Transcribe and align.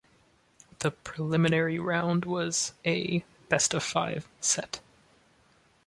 The 0.79 0.89
Preliminary 0.89 1.77
Round 1.77 2.25
was 2.25 2.73
a 2.83 3.23
best-of-five 3.49 4.27
set. 4.39 4.79